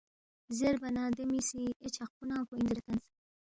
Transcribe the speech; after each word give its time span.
زیربا 0.57 0.89
نہ 0.95 1.03
دے 1.15 1.23
می 1.29 1.39
سی 1.49 1.63
اے 1.81 1.87
چھقپو 1.95 2.23
ننگ 2.29 2.45
پو 2.47 2.53
اِن 2.55 2.61
زیرے 2.67 2.79
ہلتنس 2.81 3.03